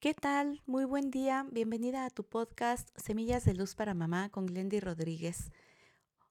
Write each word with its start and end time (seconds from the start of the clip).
¿Qué 0.00 0.14
tal? 0.14 0.62
Muy 0.64 0.86
buen 0.86 1.10
día. 1.10 1.46
Bienvenida 1.52 2.06
a 2.06 2.10
tu 2.10 2.24
podcast 2.24 2.88
Semillas 2.96 3.44
de 3.44 3.52
Luz 3.52 3.74
para 3.74 3.92
Mamá 3.92 4.30
con 4.30 4.46
Glendy 4.46 4.80
Rodríguez. 4.80 5.52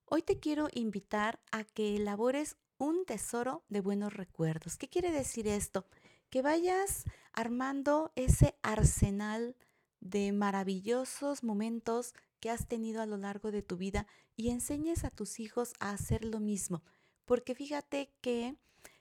Hoy 0.05 0.23
te 0.23 0.39
quiero 0.39 0.69
invitar 0.73 1.39
a 1.51 1.63
que 1.63 1.95
elabores 1.95 2.57
un 2.79 3.05
tesoro 3.05 3.63
de 3.69 3.81
buenos 3.81 4.15
recuerdos. 4.15 4.75
¿Qué 4.75 4.89
quiere 4.89 5.11
decir 5.11 5.47
esto? 5.47 5.85
Que 6.31 6.41
vayas 6.41 7.03
armando 7.31 8.11
ese 8.15 8.57
arsenal 8.63 9.55
de 9.99 10.31
maravillosos 10.31 11.43
momentos 11.43 12.15
que 12.39 12.49
has 12.49 12.67
tenido 12.67 13.03
a 13.03 13.05
lo 13.05 13.17
largo 13.17 13.51
de 13.51 13.61
tu 13.61 13.77
vida 13.77 14.07
y 14.35 14.49
enseñes 14.49 15.03
a 15.03 15.11
tus 15.11 15.39
hijos 15.39 15.73
a 15.79 15.91
hacer 15.91 16.25
lo 16.25 16.39
mismo. 16.39 16.81
Porque 17.23 17.53
fíjate 17.53 18.15
que 18.19 18.55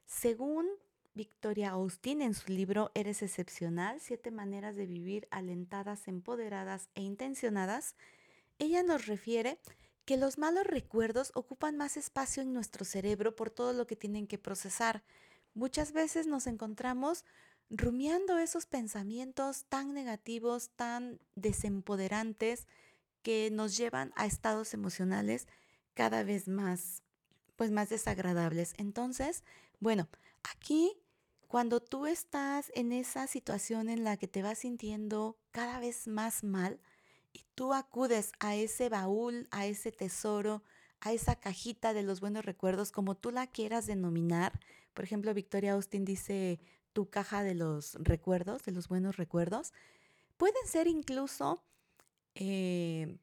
según 0.05 0.67
Victoria 1.19 1.71
Austin 1.71 2.23
en 2.23 2.33
su 2.33 2.53
libro 2.53 2.93
Eres 2.95 3.23
excepcional, 3.23 3.99
siete 4.01 4.31
maneras 4.31 4.77
de 4.77 4.87
vivir 4.87 5.27
alentadas, 5.33 6.07
empoderadas 6.07 6.91
e 6.95 7.03
intencionadas, 7.03 7.97
ella 8.61 8.85
nos 8.85 9.07
refiere 9.07 9.59
que 10.05 10.17
los 10.17 10.39
malos 10.39 10.65
recuerdos 10.65 11.33
ocupan 11.35 11.77
más 11.77 11.97
espacio 11.97 12.41
en 12.41 12.53
nuestro 12.53 12.85
cerebro 12.85 13.35
por 13.35 13.51
todo 13.51 13.73
lo 13.73 13.85
que 13.89 13.97
tienen 13.97 14.29
que 14.29 14.39
procesar. 14.39 15.03
Muchas 15.55 15.91
veces 15.91 16.29
nos 16.29 16.47
encontramos 16.47 17.25
rumiando 17.69 18.39
esos 18.39 18.67
pensamientos 18.67 19.65
tan 19.65 19.95
negativos, 19.95 20.71
tan 20.77 21.19
desempoderantes, 21.35 22.69
que 23.23 23.51
nos 23.51 23.77
llevan 23.77 24.13
a 24.15 24.27
estados 24.27 24.73
emocionales 24.73 25.49
cada 25.95 26.23
vez 26.23 26.47
más, 26.47 27.03
pues 27.57 27.73
más 27.73 27.89
desagradables. 27.89 28.75
Entonces, 28.79 29.43
bueno, 29.81 30.09
aquí 30.45 30.97
cuando 31.49 31.81
tú 31.81 32.07
estás 32.07 32.71
en 32.75 32.93
esa 32.93 33.27
situación 33.27 33.89
en 33.89 34.05
la 34.05 34.19
que 34.19 34.29
te 34.29 34.43
vas 34.43 34.59
sintiendo 34.59 35.39
cada 35.51 35.81
vez 35.81 36.07
más 36.07 36.45
mal 36.45 36.79
y 37.33 37.45
tú 37.55 37.73
acudes 37.73 38.33
a 38.39 38.55
ese 38.55 38.91
baúl, 38.91 39.49
a 39.51 39.67
ese 39.67 39.91
tesoro, 39.91 40.63
a 41.01 41.13
esa 41.13 41.37
cajita 41.37 41.95
de 41.95 42.03
los 42.03 42.21
buenos 42.21 42.45
recuerdos, 42.45 42.93
como 42.93 43.17
tú 43.17 43.31
la 43.31 43.47
quieras 43.47 43.87
denominar, 43.87 44.61
por 44.93 45.05
ejemplo, 45.05 45.33
Victoria 45.33 45.73
Austin 45.73 46.05
dice 46.05 46.61
tu 46.93 47.09
caja 47.09 47.43
de 47.43 47.55
los 47.55 47.95
recuerdos, 48.01 48.65
de 48.65 48.73
los 48.73 48.89
buenos 48.89 49.17
recuerdos, 49.17 49.73
pueden 50.37 50.67
ser 50.67 50.87
incluso 50.87 51.63
eh, 52.35 53.17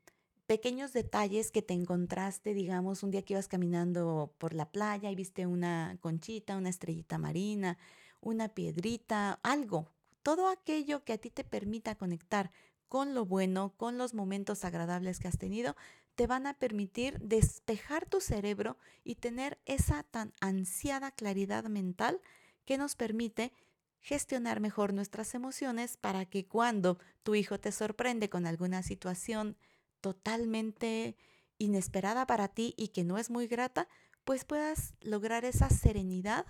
pequeños 0.47 0.93
detalles 0.93 1.51
que 1.51 1.61
te 1.61 1.73
encontraste, 1.73 2.53
digamos, 2.53 3.03
un 3.03 3.11
día 3.11 3.23
que 3.23 3.33
ibas 3.33 3.47
caminando 3.47 4.33
por 4.37 4.53
la 4.53 4.71
playa 4.71 5.11
y 5.11 5.15
viste 5.15 5.45
una 5.45 5.97
conchita, 6.01 6.57
una 6.57 6.69
estrellita 6.69 7.17
marina, 7.17 7.77
una 8.25 8.49
piedrita, 8.49 9.39
algo, 9.43 9.91
todo 10.23 10.49
aquello 10.49 11.05
que 11.05 11.13
a 11.13 11.17
ti 11.19 11.29
te 11.29 11.43
permita 11.43 11.95
conectar 11.95 12.51
con 12.89 13.13
lo 13.13 13.25
bueno, 13.25 13.73
con 13.77 13.97
los 13.99 14.15
momentos 14.15 14.65
agradables 14.65 15.19
que 15.19 15.27
has 15.27 15.37
tenido, 15.37 15.75
te 16.15 16.25
van 16.25 16.47
a 16.47 16.55
permitir 16.55 17.19
despejar 17.19 18.07
tu 18.09 18.21
cerebro 18.21 18.77
y 19.03 19.15
tener 19.15 19.59
esa 19.65 20.03
tan 20.03 20.33
ansiada 20.41 21.11
claridad 21.11 21.65
mental 21.65 22.19
que 22.65 22.79
nos 22.79 22.95
permite 22.95 23.53
gestionar 23.99 24.59
mejor 24.59 24.93
nuestras 24.93 25.35
emociones 25.35 25.97
para 25.97 26.25
que 26.25 26.47
cuando 26.47 26.97
tu 27.21 27.35
hijo 27.35 27.59
te 27.59 27.71
sorprende 27.71 28.29
con 28.29 28.47
alguna 28.47 28.81
situación 28.81 29.55
totalmente 30.01 31.15
inesperada 31.59 32.25
para 32.25 32.47
ti 32.47 32.73
y 32.75 32.87
que 32.87 33.03
no 33.03 33.19
es 33.19 33.29
muy 33.29 33.47
grata, 33.47 33.87
pues 34.23 34.45
puedas 34.45 34.95
lograr 35.01 35.45
esa 35.45 35.69
serenidad 35.69 36.47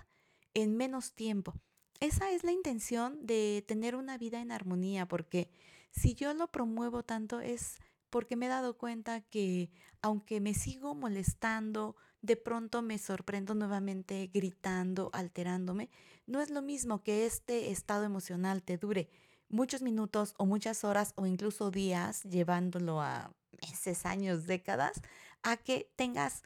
en 0.56 0.74
menos 0.74 1.12
tiempo. 1.12 1.52
Esa 2.00 2.30
es 2.30 2.42
la 2.42 2.50
intención 2.50 3.26
de 3.26 3.62
tener 3.68 3.94
una 3.94 4.16
vida 4.16 4.40
en 4.40 4.50
armonía, 4.50 5.06
porque 5.06 5.50
si 5.90 6.14
yo 6.14 6.32
lo 6.32 6.50
promuevo 6.50 7.02
tanto 7.02 7.40
es 7.40 7.78
porque 8.08 8.36
me 8.36 8.46
he 8.46 8.48
dado 8.48 8.78
cuenta 8.78 9.20
que 9.20 9.70
aunque 10.00 10.40
me 10.40 10.54
sigo 10.54 10.94
molestando, 10.94 11.94
de 12.22 12.36
pronto 12.36 12.80
me 12.80 12.96
sorprendo 12.96 13.54
nuevamente 13.54 14.30
gritando, 14.32 15.10
alterándome, 15.12 15.90
no 16.26 16.40
es 16.40 16.48
lo 16.48 16.62
mismo 16.62 17.02
que 17.02 17.26
este 17.26 17.70
estado 17.70 18.04
emocional 18.04 18.62
te 18.62 18.78
dure 18.78 19.10
muchos 19.50 19.82
minutos 19.82 20.34
o 20.38 20.46
muchas 20.46 20.84
horas 20.84 21.12
o 21.16 21.26
incluso 21.26 21.70
días, 21.70 22.22
llevándolo 22.22 23.02
a 23.02 23.30
meses, 23.60 24.06
años, 24.06 24.46
décadas, 24.46 25.02
a 25.42 25.58
que 25.58 25.92
tengas 25.96 26.42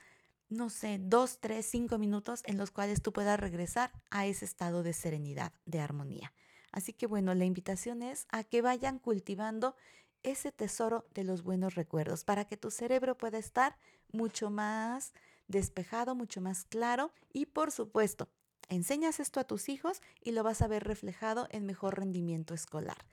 no 0.51 0.69
sé, 0.69 0.99
dos, 1.01 1.39
tres, 1.39 1.65
cinco 1.65 1.97
minutos 1.97 2.43
en 2.45 2.59
los 2.59 2.71
cuales 2.73 3.03
tú 3.03 3.13
puedas 3.13 3.39
regresar 3.39 3.93
a 4.11 4.27
ese 4.27 4.45
estado 4.45 4.83
de 4.83 4.93
serenidad, 4.93 5.53
de 5.65 5.81
armonía. 5.81 6.33
Así 6.73 6.93
que 6.93 7.07
bueno, 7.07 7.35
la 7.35 7.45
invitación 7.45 8.03
es 8.03 8.27
a 8.31 8.45
que 8.45 8.61
vayan 8.61 8.99
cultivando 8.99 9.77
ese 10.23 10.53
tesoro 10.53 11.07
de 11.15 11.25
los 11.25 11.43
buenos 11.43 11.77
recuerdos 11.77 12.25
para 12.25 12.45
que 12.45 12.57
tu 12.57 12.71
cerebro 12.71 13.17
pueda 13.17 13.39
estar 13.39 13.79
mucho 14.13 14.51
más 14.51 15.15
despejado, 15.47 16.15
mucho 16.15 16.41
más 16.41 16.65
claro 16.65 17.13
y 17.33 17.47
por 17.47 17.71
supuesto, 17.71 18.29
enseñas 18.69 19.21
esto 19.21 19.41
a 19.41 19.45
tus 19.45 19.69
hijos 19.69 20.03
y 20.21 20.33
lo 20.33 20.43
vas 20.43 20.63
a 20.63 20.69
ver 20.69 20.85
reflejado 20.85 21.49
en 21.51 21.65
mejor 21.65 21.99
rendimiento 21.99 22.55
escolar. 22.55 23.07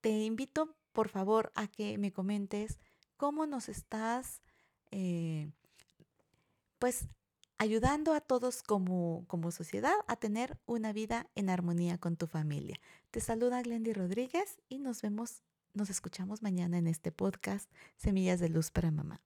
Te 0.00 0.10
invito, 0.10 0.76
por 0.92 1.08
favor, 1.08 1.52
a 1.54 1.68
que 1.68 1.98
me 1.98 2.12
comentes 2.12 2.80
cómo 3.16 3.46
nos 3.46 3.68
estás 3.68 4.42
eh, 4.90 5.50
pues 6.80 7.08
ayudando 7.58 8.14
a 8.14 8.20
todos 8.20 8.62
como, 8.64 9.24
como 9.28 9.52
sociedad 9.52 9.94
a 10.08 10.16
tener 10.16 10.58
una 10.66 10.92
vida 10.92 11.28
en 11.36 11.50
armonía 11.50 11.98
con 11.98 12.16
tu 12.16 12.26
familia. 12.26 12.80
Te 13.12 13.20
saluda 13.20 13.62
Glendy 13.62 13.92
Rodríguez 13.92 14.60
y 14.68 14.78
nos 14.78 15.02
vemos, 15.02 15.42
nos 15.74 15.90
escuchamos 15.90 16.42
mañana 16.42 16.78
en 16.78 16.88
este 16.88 17.12
podcast 17.12 17.70
Semillas 17.96 18.40
de 18.40 18.48
Luz 18.48 18.70
para 18.70 18.90
Mamá. 18.90 19.20